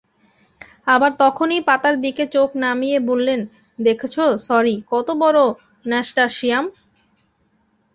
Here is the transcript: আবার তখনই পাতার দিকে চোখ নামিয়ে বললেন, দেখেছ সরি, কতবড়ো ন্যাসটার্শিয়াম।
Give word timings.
আবার 0.87 1.11
তখনই 1.19 1.61
পাতার 1.67 1.95
দিকে 2.01 2.23
চোখ 2.35 2.49
নামিয়ে 2.63 2.97
বললেন, 3.09 3.39
দেখেছ 3.79 4.15
সরি, 4.47 4.75
কতবড়ো 4.91 5.45
ন্যাসটার্শিয়াম। 5.85 6.65